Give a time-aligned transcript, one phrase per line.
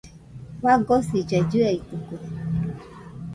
[0.61, 2.17] Fagosillaɨ chiaitɨkue.